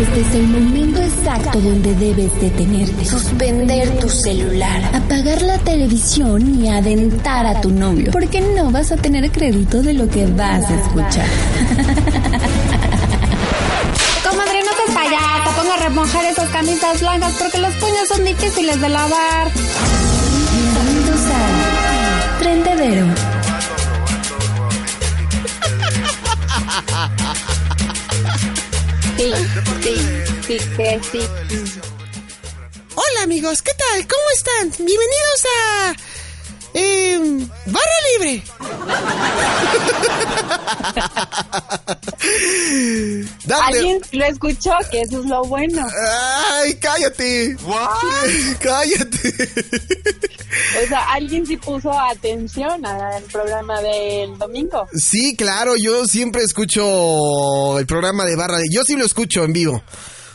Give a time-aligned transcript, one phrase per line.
[0.00, 6.68] Este es el momento exacto donde debes detenerte, suspender tu celular, apagar la televisión y
[6.70, 10.74] aventar a tu novio, porque no vas a tener crédito de lo que vas a
[10.74, 11.26] escuchar.
[14.26, 18.80] Comadre, no te payata, ponga a remojar esas camisas blancas porque los puños son difíciles
[18.80, 19.50] de lavar.
[20.54, 23.29] Bienvenidos a Trendedero.
[29.82, 29.94] Sí,
[30.46, 31.20] sí, sí, sí.
[32.94, 34.06] Hola amigos, ¿qué tal?
[34.08, 34.86] ¿Cómo están?
[34.86, 35.94] Bienvenidos a...
[36.74, 38.42] Eh, barra libre.
[43.44, 43.78] Dale.
[43.78, 45.86] Alguien lo escuchó, que eso es lo bueno.
[46.52, 47.56] Ay, cállate.
[48.60, 49.34] Cállate.
[50.82, 54.86] O sea, alguien sí puso atención al programa del domingo.
[54.92, 58.64] Sí, claro, yo siempre escucho el programa de barra de...
[58.72, 59.82] Yo sí lo escucho en vivo.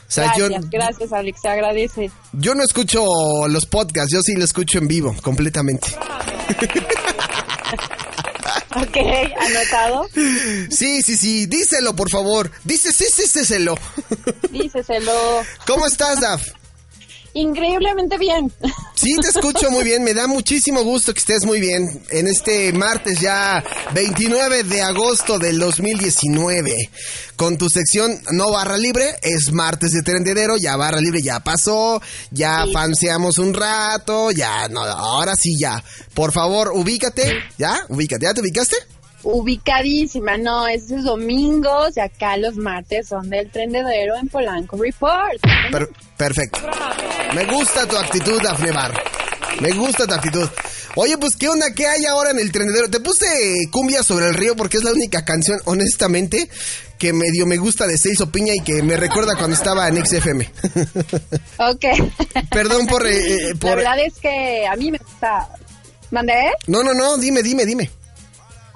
[0.08, 2.12] Sea, Gracias, yo, gracias, Alex, se agradece.
[2.34, 3.04] yo no escucho
[3.50, 5.88] los podcasts, yo sí lo escucho en vivo, completamente.
[8.78, 8.98] Ok,
[9.40, 10.06] anotado.
[10.70, 12.52] Sí, sí, sí, díselo, por favor.
[12.66, 13.78] Dice, sí, sí, díselo.
[14.52, 15.14] Díceselo.
[15.66, 16.44] ¿Cómo estás, Daf?
[17.36, 18.50] Increíblemente bien.
[18.96, 20.04] Sí, te escucho muy bien.
[20.06, 23.62] Me da muchísimo gusto que estés muy bien en este martes ya
[23.94, 26.74] 29 de agosto del 2019.
[27.36, 32.02] Con tu sección No Barra Libre, es martes de Trendedero, ya Barra Libre ya pasó,
[32.32, 32.72] ya Sí.
[32.72, 35.84] fanseamos un rato, ya, no, ahora sí ya.
[36.14, 37.78] Por favor, ubícate, ¿ya?
[37.90, 38.78] Ubícate, ¿ya te ubicaste?
[39.26, 45.42] Ubicadísima, no, es domingos y acá los martes son del trendedero en Polanco Report.
[45.72, 46.60] Per- perfecto.
[47.34, 48.94] Me gusta tu actitud, Dafne Bar.
[49.62, 50.48] Me gusta tu actitud.
[50.96, 51.74] Oye, pues, ¿qué onda?
[51.76, 52.90] ¿Qué hay ahora en el trendedero?
[52.90, 53.26] Te puse
[53.72, 56.48] cumbia sobre el río porque es la única canción, honestamente,
[57.00, 60.50] que medio me gusta de Seis Piña y que me recuerda cuando estaba en XFM.
[61.58, 61.86] Ok.
[62.52, 63.06] Perdón por...
[63.08, 63.76] eh, eh, La por...
[63.78, 65.50] verdad es que a mí me gusta...
[66.12, 66.52] ¿Mandé?
[66.68, 67.90] No, no, no, dime, dime, dime.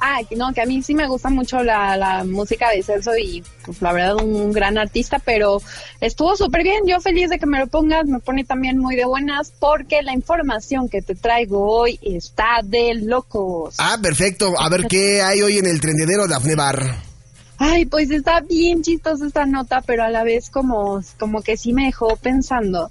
[0.02, 3.44] Ah, no, que a mí sí me gusta mucho la, la música de Celso y
[3.66, 5.62] pues la verdad un gran artista, pero
[6.00, 9.06] estuvo súper bien, yo feliz de que me lo pongas, me pone también muy de
[9.06, 13.76] buenas porque la información que te traigo hoy está de locos.
[13.78, 14.54] Ah, perfecto.
[14.58, 17.10] A ver, ¿qué hay hoy en el trendedero, Dafne Bar?
[17.58, 21.74] Ay, pues está bien chistosa esta nota, pero a la vez como, como que sí
[21.74, 22.90] me dejó pensando.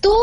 [0.00, 0.14] Tú,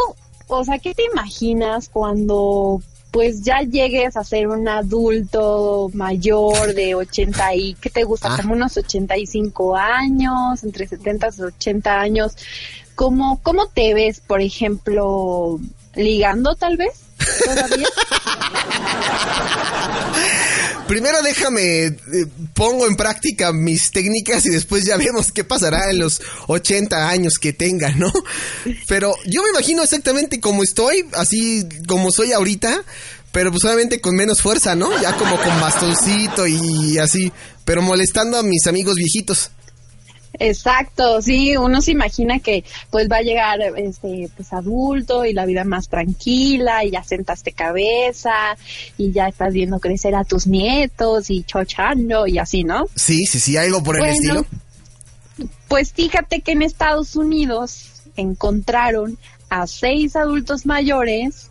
[0.48, 2.82] o sea, ¿qué te imaginas cuando
[3.16, 8.34] pues ya llegues a ser un adulto mayor de 80 y, ¿qué te gusta?
[8.34, 8.38] Ah.
[8.42, 12.36] Como unos 85 años, entre 70 y 80 años.
[12.94, 15.62] ¿Cómo, ¿Cómo te ves, por ejemplo,
[15.96, 17.04] ligando tal vez?
[17.46, 17.88] ¿Todavía?
[20.88, 21.96] Primero déjame, eh,
[22.54, 27.40] pongo en práctica mis técnicas y después ya vemos qué pasará en los 80 años
[27.40, 28.14] que tenga, ¿no?
[28.88, 32.84] Pero yo me imagino exactamente como estoy, así como soy ahorita,
[33.32, 33.64] pero pues
[34.00, 34.90] con menos fuerza, ¿no?
[35.02, 37.32] Ya como con bastoncito y así,
[37.66, 39.52] pero molestando a mis amigos viejitos.
[40.40, 45.46] Exacto, sí, uno se imagina que pues va a llegar este pues adulto y la
[45.46, 48.58] vida más tranquila y ya sentaste cabeza
[48.98, 52.86] y ya estás viendo crecer a tus nietos y chochando y así, ¿no?
[52.96, 54.46] Sí, sí, sí, algo por el estilo.
[55.68, 59.18] Pues fíjate que en Estados Unidos encontraron
[59.50, 61.50] a seis adultos mayores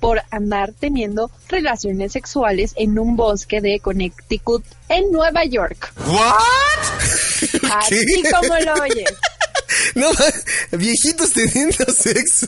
[0.00, 5.92] por andar teniendo relaciones sexuales en un bosque de Connecticut en Nueva York.
[7.72, 8.30] Así ¿Qué?
[8.30, 9.10] como lo oyes.
[9.94, 10.10] No,
[10.72, 12.46] viejitos teniendo sexo.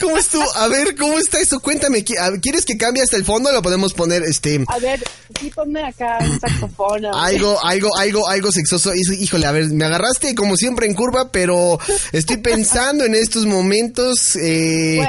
[0.00, 0.44] ¿Cómo estuvo?
[0.56, 1.60] A ver, ¿cómo está eso?
[1.60, 3.52] Cuéntame, ¿qui- a ver, ¿quieres que cambie hasta el fondo?
[3.52, 5.02] Lo podemos poner, este, A ver,
[5.38, 7.04] sí ponme acá un saxofón.
[7.06, 8.92] algo, algo, algo, algo sexoso.
[8.94, 11.78] Híjole, a ver, me agarraste como siempre en curva, pero
[12.12, 14.36] estoy pensando en estos momentos.
[14.36, 15.06] Eh,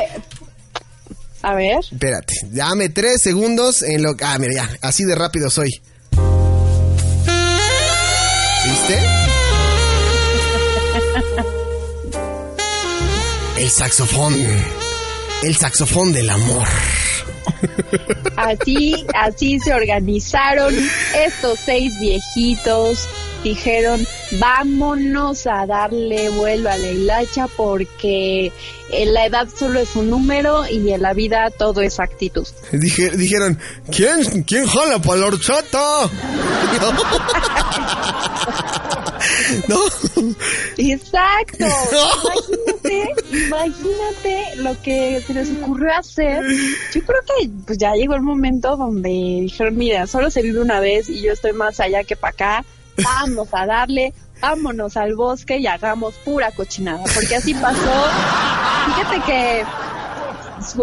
[1.41, 1.77] A ver.
[1.89, 4.15] espérate, dame tres segundos en lo.
[4.21, 5.69] Ah, mira, ya, así de rápido soy.
[13.61, 14.33] El saxofón.
[15.43, 16.67] El saxofón del amor.
[18.35, 20.73] Así, así se organizaron
[21.13, 23.07] estos seis viejitos.
[23.43, 24.05] Dijeron,
[24.39, 28.51] vámonos a darle vuelo a la hilacha porque
[28.91, 32.47] en la edad solo es un número y en la vida todo es actitud.
[32.71, 33.57] dijeron,
[33.91, 36.09] ¿quién, quién jala para la horchata?
[39.67, 39.77] ¿No?
[40.77, 41.65] Exacto.
[42.85, 46.43] Imagínate, imagínate lo que se les ocurrió hacer.
[46.93, 50.79] Yo creo que pues ya llegó el momento donde dijeron, mira, solo se vive una
[50.79, 52.65] vez y yo estoy más allá que para acá.
[53.03, 57.03] Vamos a darle, vámonos al bosque y hagamos pura cochinada.
[57.13, 58.05] Porque así pasó.
[58.85, 59.65] Fíjate que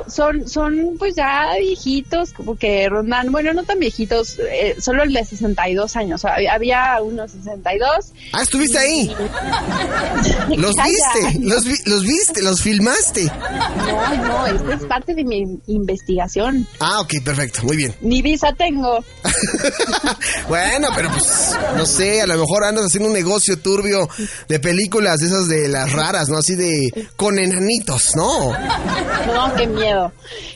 [0.06, 5.12] son, son pues ya viejitos, como que rondan, bueno, no tan viejitos, eh, solo el
[5.12, 8.12] de 62 años, había, unos 62.
[8.32, 9.08] Ah, estuviste ahí.
[10.56, 13.24] los viste, los, los viste, los filmaste.
[13.24, 16.66] No, no, esto es parte de mi investigación.
[16.80, 17.94] Ah, ok, perfecto, muy bien.
[18.00, 19.04] Ni visa tengo.
[20.48, 24.08] bueno, pero pues, no sé, a lo mejor andas haciendo un negocio turbio
[24.48, 26.38] de películas, esas de las raras, ¿no?
[26.38, 28.52] Así de con enanitos, ¿no?
[28.52, 30.12] No, que miedo.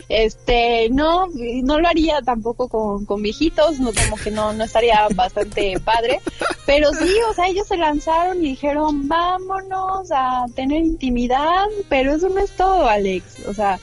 [0.08, 1.28] Este, no,
[1.62, 6.20] no lo haría tampoco con, con viejitos, no como que no, no estaría bastante padre,
[6.66, 12.28] pero sí, o sea, ellos se lanzaron y dijeron, vámonos a tener intimidad, pero eso
[12.28, 13.78] no es todo, Alex, o sea,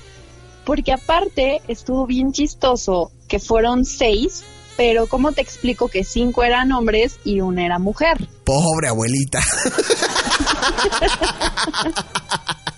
[0.66, 4.44] porque aparte estuvo bien chistoso que fueron seis,
[4.78, 8.28] pero ¿cómo te explico que cinco eran hombres y una era mujer?
[8.46, 9.40] Pobre abuelita.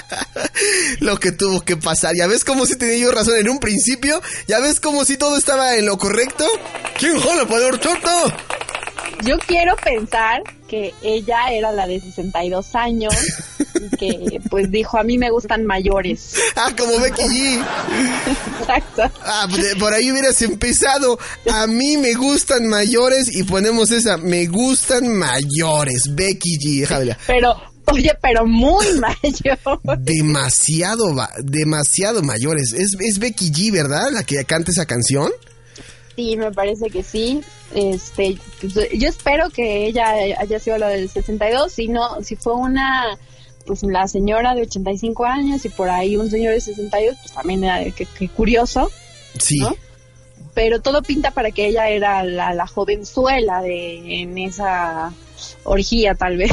[1.00, 2.14] lo que tuvo que pasar.
[2.16, 4.20] Ya ves cómo si tenía yo razón en un principio.
[4.46, 6.44] Ya ves cómo si todo estaba en lo correcto.
[6.98, 7.80] ¿Quién jala para el
[9.24, 13.14] Yo quiero pensar que ella era la de 62 años
[13.74, 16.34] y que pues dijo, a mí me gustan mayores.
[16.56, 17.64] Ah, como Becky G.
[18.60, 19.02] Exacto.
[19.22, 19.46] Ah,
[19.78, 21.18] por ahí hubieras empezado.
[21.50, 26.14] A mí me gustan mayores y ponemos esa, me gustan mayores.
[26.14, 29.80] Becky G, déjame Pero Oye, pero muy mayor.
[29.98, 31.04] Demasiado,
[31.42, 32.72] demasiado mayores.
[32.72, 34.10] Es, es Becky G, ¿verdad?
[34.12, 35.30] La que canta esa canción.
[36.16, 37.40] Sí, me parece que sí.
[37.74, 42.54] Este, pues, yo espero que ella haya sido la del 62, si no, si fue
[42.54, 43.18] una,
[43.66, 47.64] pues la señora de 85 años y por ahí un señor de 62, pues también
[47.64, 48.90] era que, curioso.
[49.38, 49.60] Sí.
[50.54, 55.14] Pero todo pinta para que ella era la, la jovenzuela de en esa
[55.64, 56.52] orgía tal vez.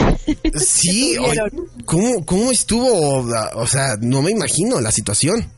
[0.56, 1.18] Sí,
[1.86, 3.26] ¿cómo, ¿cómo estuvo?
[3.56, 5.52] O sea, no me imagino la situación.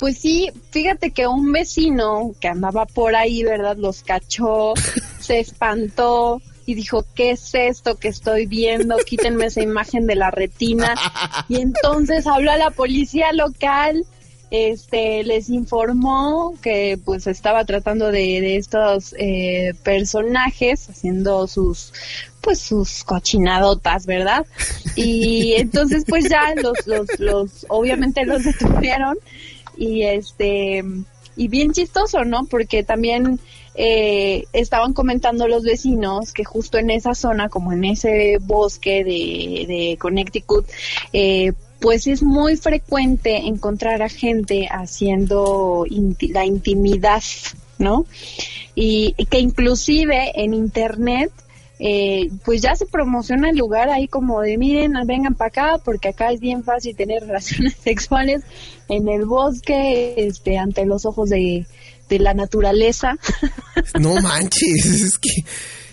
[0.00, 3.76] Pues sí, fíjate que un vecino que andaba por ahí, ¿verdad?
[3.76, 4.72] Los cachó,
[5.20, 8.96] se espantó y dijo, ¿qué es esto que estoy viendo?
[8.96, 10.94] Quítenme esa imagen de la retina.
[11.48, 14.06] Y entonces habló a la policía local
[14.50, 21.92] este les informó que pues estaba tratando de, estos eh, personajes haciendo sus
[22.40, 24.46] pues sus cochinadotas, ¿verdad?
[24.96, 29.16] Y entonces pues ya los, los, los, obviamente los detuvieron
[29.76, 30.84] y este,
[31.36, 32.46] y bien chistoso, ¿no?
[32.46, 33.38] Porque también
[33.74, 39.66] eh, estaban comentando los vecinos que justo en esa zona, como en ese bosque de,
[39.66, 40.66] de Connecticut,
[41.12, 45.86] eh, pues es muy frecuente encontrar a gente haciendo
[46.20, 47.22] la intimidad,
[47.78, 48.06] ¿no?
[48.74, 51.32] Y, que inclusive en internet,
[51.78, 56.08] eh, pues ya se promociona el lugar ahí como de miren, vengan para acá porque
[56.08, 58.42] acá es bien fácil tener relaciones sexuales
[58.88, 61.66] en el bosque, este, ante los ojos de,
[62.10, 63.16] de la naturaleza.
[63.98, 65.44] No manches, es que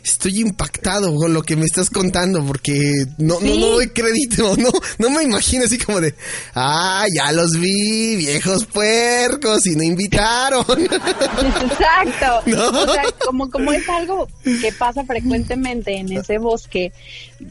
[0.10, 4.70] estoy impactado con lo que me estás contando porque no, no, no doy crédito, no,
[4.98, 6.16] no me imagino así como de,
[6.56, 10.66] ah, ya los vi, viejos puercos y no invitaron.
[10.70, 12.42] Exacto.
[12.46, 16.92] O sea, como, como es algo que pasa frecuentemente en ese bosque,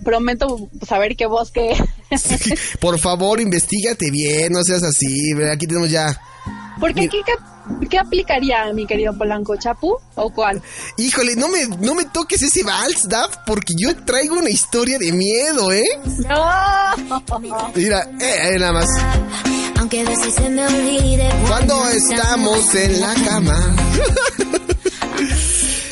[0.04, 1.74] prometo saber qué bosque.
[2.80, 6.20] por favor, investigate bien, no seas así, aquí tenemos ya
[6.78, 7.22] porque aquí,
[7.88, 9.56] ¿qué, aplicaría, mi querido Polanco?
[9.56, 10.62] ¿Chapu o cuál?
[10.96, 15.12] Híjole, no me, no me toques ese vals, Daf, porque yo traigo una historia de
[15.12, 15.84] miedo, ¿eh?
[16.28, 17.70] No.
[17.74, 18.88] Mira, eh, eh nada más.
[19.78, 23.76] Aunque se me olvide cuando estamos en la cama.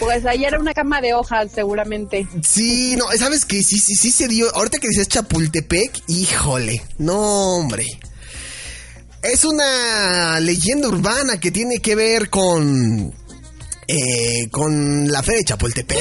[0.04, 2.26] Pues ahí era una cama de hojas, seguramente.
[2.42, 3.62] Sí, no, ¿sabes qué?
[3.62, 4.54] Sí, sí, sí se dio.
[4.54, 6.82] Ahorita que dices Chapultepec, híjole.
[6.98, 7.86] No, hombre.
[9.32, 13.12] Es una leyenda urbana que tiene que ver con.
[13.86, 15.98] Eh, con la fe de Chapultepec.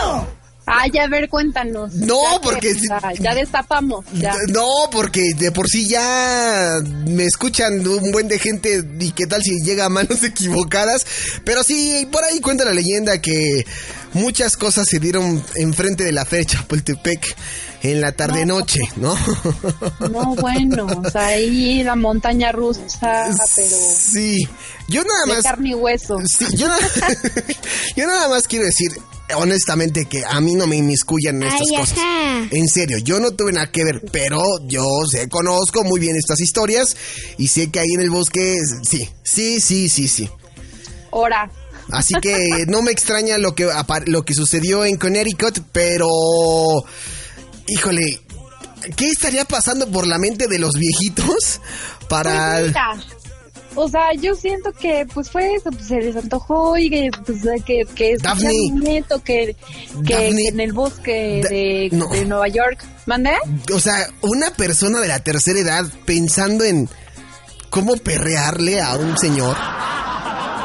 [0.00, 0.26] Ah,
[0.70, 1.94] Ay, a ver, cuéntanos.
[1.94, 2.74] No, Ya porque-
[3.20, 4.04] ya destapamos.
[4.12, 4.34] Ya.
[4.48, 9.42] No, porque de por sí ya me escuchan un buen de gente y qué tal
[9.42, 11.06] si llega a manos equivocadas.
[11.44, 13.64] Pero sí, por ahí cuenta la leyenda que
[14.12, 17.34] muchas cosas se dieron enfrente de la fe de Chapultepec
[17.82, 19.16] en la tarde-noche, ¿no?
[20.10, 22.82] No, bueno, o sea, ahí la montaña rusa,
[23.56, 24.48] pero Sí,
[24.88, 25.42] yo nada de más...
[25.42, 26.16] carne y hueso.
[26.26, 26.76] Sí, yo, na-
[27.96, 28.90] yo nada más quiero decir,
[29.36, 31.98] honestamente, que a mí no me inmiscuyan en estas Ay, cosas.
[31.98, 32.48] ajá.
[32.50, 36.40] En serio, yo no tuve nada que ver, pero yo sé, conozco muy bien estas
[36.40, 36.96] historias
[37.36, 38.56] y sé que ahí en el bosque,
[38.88, 40.28] sí, sí, sí, sí, sí.
[41.12, 41.50] Ahora,
[41.90, 43.66] Así que no me extraña lo que,
[44.06, 46.06] lo que sucedió en Connecticut, pero...
[47.68, 48.20] Híjole,
[48.96, 51.60] ¿qué estaría pasando por la mente de los viejitos
[52.08, 52.56] para...
[52.60, 53.04] Pues mira,
[53.74, 57.38] o sea, yo siento que pues fue eso, pues se les antojó y que pues
[57.64, 58.50] que que Daphne.
[58.72, 59.54] un nieto que
[60.04, 60.36] que, Daphne.
[60.42, 62.08] que en el bosque Da- de, no.
[62.08, 63.34] de Nueva York, ¿mandé?
[63.72, 66.88] O sea, una persona de la tercera edad pensando en
[67.70, 69.56] cómo perrearle a un señor.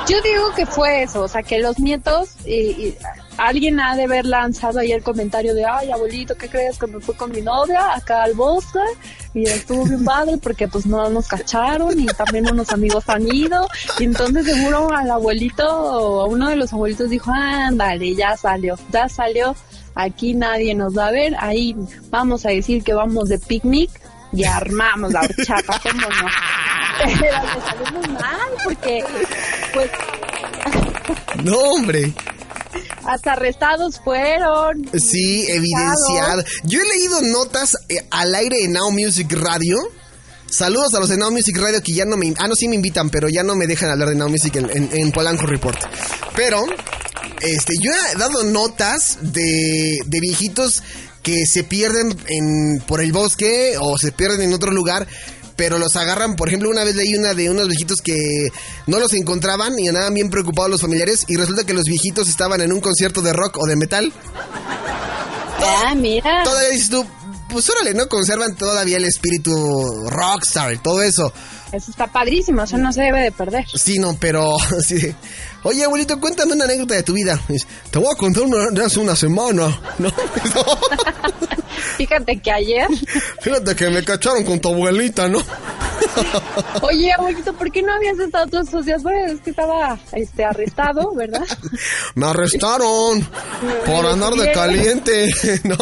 [0.10, 2.98] Yo digo que fue eso, o sea, que los nietos y, y
[3.38, 7.00] alguien ha de haber lanzado ahí el comentario de, "Ay, abuelito, ¿qué crees que me
[7.00, 8.80] fui con mi novia acá al bosque?"
[9.34, 13.68] Y estuvo bien padre porque pues no nos cacharon y también unos amigos han ido.
[14.00, 18.76] Y entonces seguro al abuelito o a uno de los abuelitos dijo, ándale, ya salió,
[18.92, 19.56] ya salió,
[19.96, 21.76] aquí nadie nos va a ver, ahí
[22.10, 23.90] vamos a decir que vamos de picnic
[24.32, 26.28] y armamos la horchata, ¿cómo no?
[27.20, 29.04] Pero le salió muy mal porque
[29.74, 29.90] pues
[31.44, 32.14] No, hombre.
[33.06, 34.90] Hasta arrestados fueron.
[34.98, 36.44] Sí, evidenciado.
[36.64, 39.78] Yo he leído notas eh, al aire en Now Music Radio.
[40.50, 42.32] Saludos a los de Now Music Radio que ya no me...
[42.38, 44.70] Ah, no, sí me invitan, pero ya no me dejan hablar de Now Music en,
[44.70, 45.78] en- en Polanco Report.
[46.36, 46.64] Pero,
[47.42, 50.84] este, yo he dado notas de, de viejitos
[51.24, 55.08] que se pierden en, por el bosque o se pierden en otro lugar,
[55.56, 56.36] pero los agarran.
[56.36, 58.50] Por ejemplo, una vez leí una de unos viejitos que
[58.88, 62.62] no los encontraban y andaban bien preocupados los familiares y resulta que los viejitos estaban
[62.62, 64.14] en un concierto de rock o de metal.
[65.86, 66.44] Ah, mira.
[66.44, 67.06] Todavía dices tú,
[67.54, 68.10] pues órale, ¿no?
[68.10, 71.32] Conservan todavía el espíritu rockstar y todo eso.
[71.72, 73.66] Eso está padrísimo, eso no se debe de perder.
[73.74, 74.58] Sí, no, pero...
[74.86, 75.16] sí
[75.64, 77.40] Oye, abuelito, cuéntame una anécdota de tu vida.
[77.90, 79.80] Te voy a contar una de hace una semana.
[79.98, 80.10] ¿No?
[81.98, 82.88] Fíjate que ayer,
[83.42, 85.40] Fíjate que me cacharon con tu abuelita, ¿no?
[86.82, 89.02] oye, abuelito, ¿por qué no habías estado todos esos días?
[89.04, 91.46] Bueno, es que estaba este arrestado, ¿verdad?
[92.16, 93.28] Me arrestaron
[93.86, 95.34] por andar de caliente,
[95.64, 95.78] ¿no?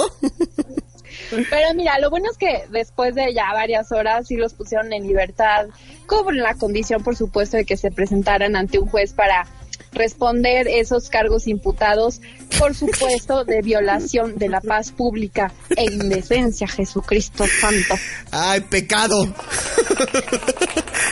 [1.50, 5.07] Pero mira, lo bueno es que después de ya varias horas sí los pusieron en
[5.07, 5.67] libertad,
[6.05, 9.45] con la condición, por supuesto, de que se presentaran ante un juez para
[9.93, 12.21] responder esos cargos imputados,
[12.57, 17.95] por supuesto, de violación de la paz pública e indecencia, Jesucristo Santo.
[18.31, 19.21] Ay, pecado.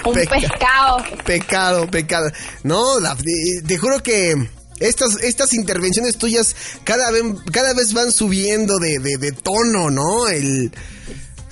[0.06, 0.98] Un Peca- pescado.
[1.26, 2.32] Pecado, pecado.
[2.64, 3.34] No, Dafne,
[3.68, 4.36] te juro que
[4.80, 10.28] estas, estas intervenciones tuyas cada vez, cada vez van subiendo de, de, de tono, ¿no?
[10.28, 10.72] El,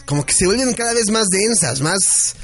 [0.05, 2.35] como que se vuelven cada vez más densas, más...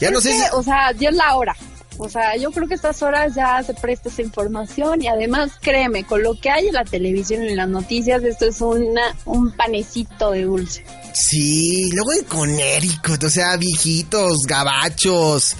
[0.00, 0.42] Ya no sé que, si...
[0.52, 1.56] O sea, ya es la hora.
[2.00, 6.04] O sea, yo creo que estas horas ya se presta esa información y además, créeme,
[6.04, 9.50] con lo que hay en la televisión y en las noticias, esto es una, un
[9.56, 10.84] panecito de dulce.
[11.12, 15.56] Sí, luego en Connecticut, o sea, viejitos, gabachos,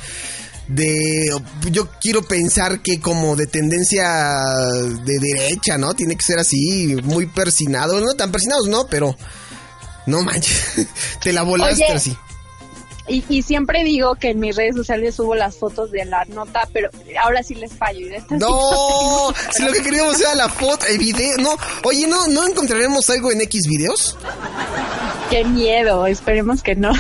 [0.68, 1.30] de...
[1.70, 4.06] Yo quiero pensar que como de tendencia
[5.04, 5.94] de derecha, ¿no?
[5.94, 9.16] Tiene que ser así, muy persinados, no tan persinados, no, pero...
[10.06, 10.88] No manches,
[11.22, 12.16] te la volaste Oye, así.
[13.08, 16.68] Y, y siempre digo que en mis redes sociales subo las fotos de la nota,
[16.72, 16.90] pero
[17.22, 18.06] ahora sí les fallo.
[18.06, 21.56] y esta No, si lo que queríamos era la foto, el video, no.
[21.84, 24.16] Oye, ¿no, ¿no encontraremos algo en X videos?
[25.30, 26.92] Qué miedo, esperemos que no.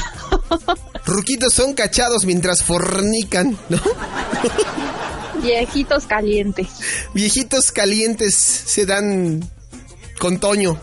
[1.08, 3.80] Ruquitos son cachados mientras fornican, ¿no?
[5.42, 6.68] Viejitos calientes.
[7.14, 9.48] Viejitos calientes se dan
[10.18, 10.78] con Toño.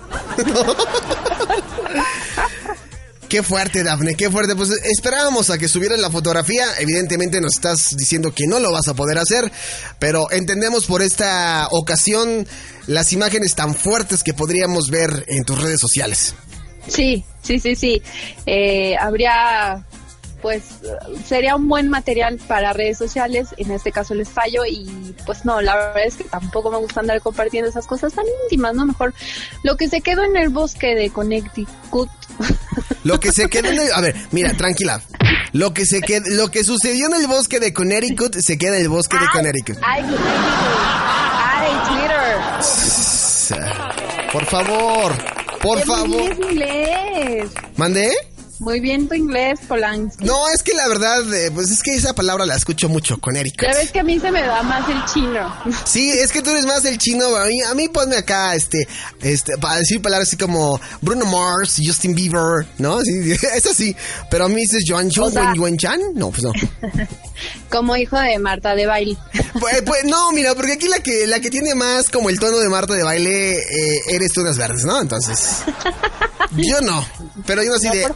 [3.29, 4.55] Qué fuerte, Dafne, qué fuerte.
[4.55, 6.65] Pues esperábamos a que subieras la fotografía.
[6.79, 9.51] Evidentemente nos estás diciendo que no lo vas a poder hacer,
[9.99, 12.47] pero entendemos por esta ocasión
[12.87, 16.33] las imágenes tan fuertes que podríamos ver en tus redes sociales.
[16.87, 18.01] Sí, sí, sí, sí.
[18.45, 19.85] Eh, habría,
[20.45, 20.61] pues,
[21.27, 23.47] sería un buen material para redes sociales.
[23.57, 26.99] En este caso les fallo y, pues, no, la verdad es que tampoco me gusta
[26.99, 28.85] andar compartiendo esas cosas tan íntimas, ¿no?
[28.85, 29.11] Mejor
[29.63, 32.09] lo que se quedó en el bosque de Connecticut.
[33.03, 33.91] Lo que se quedó en el...
[33.91, 35.01] A ver, mira, tranquila.
[35.51, 38.83] Lo que se qued- lo que sucedió en el bosque de Connecticut se queda en
[38.83, 39.77] el bosque de Connecticut.
[39.81, 40.03] Ay,
[41.87, 42.37] Twitter.
[44.31, 45.11] Por favor,
[45.59, 46.37] por favor.
[47.77, 48.11] ¿Mandé?
[48.59, 50.23] Muy bien tu inglés, Polanski.
[50.25, 53.35] No, es que la verdad, eh, pues es que esa palabra la escucho mucho con
[53.35, 53.67] Erika.
[53.71, 55.53] Ya ves que a mí se me da más el chino.
[55.85, 57.35] Sí, es que tú eres más el chino.
[57.35, 58.87] A mí, a mí ponme acá, este,
[59.21, 63.01] este, para decir palabras así como Bruno Mars, Justin Bieber, ¿no?
[63.01, 63.95] Sí, es así.
[64.31, 65.99] Pero a mí dices Joan Chu, O sea- Wen Chan.
[66.15, 66.51] No, pues no.
[67.69, 69.17] Como hijo de Marta de baile.
[69.59, 72.57] Pues, pues, no, mira, porque aquí la que, la que tiene más como el tono
[72.59, 75.01] de Marta de baile eh, eres tú unas verdes, ¿no?
[75.01, 75.63] Entonces.
[76.57, 77.05] Yo no.
[77.45, 78.07] Pero yo así No, de.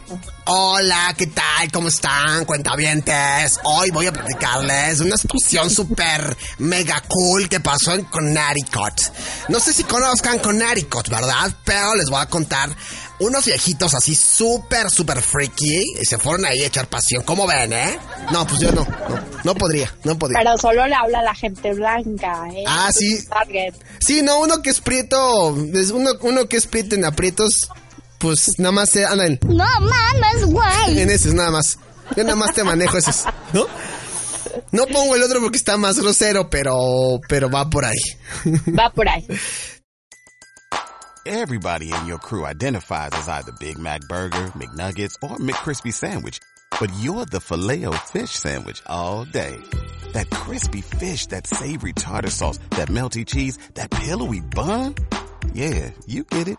[0.46, 1.70] Hola, ¿qué tal?
[1.72, 2.44] ¿Cómo están?
[2.44, 3.60] Cuentavientes.
[3.64, 9.00] Hoy voy a platicarles una explosión súper mega cool que pasó en Connecticut.
[9.48, 11.52] No sé si conozcan Connecticut, ¿verdad?
[11.64, 12.74] Pero les voy a contar
[13.20, 15.82] unos viejitos así súper, súper freaky.
[16.00, 17.22] Y se fueron ahí a echar pasión.
[17.24, 17.98] ¿Cómo ven, eh?
[18.32, 18.84] No, pues yo no.
[18.84, 20.40] No, no podría, no podría.
[20.42, 22.64] Pero solo le habla a la gente blanca, ¿eh?
[22.66, 23.24] Ah, sí.
[23.28, 23.74] Target.
[24.00, 27.68] Sí, no, uno que es prieto, es uno, uno que es prieto en aprietos,
[28.20, 31.00] pues nada más se anda en, No mames, güey.
[31.00, 31.78] en esos, nada más.
[32.16, 33.66] Yo nada más te manejo esos, ¿no?
[34.72, 37.98] No pongo el otro porque está más grosero, pero, pero va por ahí.
[38.78, 39.26] Va por ahí.
[41.26, 46.38] Everybody in your crew identifies as either Big Mac Burger, McNuggets, or McCrispy Sandwich.
[46.80, 49.56] But you're the filet fish Sandwich all day.
[50.12, 54.94] That crispy fish, that savory tartar sauce, that melty cheese, that pillowy bun.
[55.52, 56.58] Yeah, you get it.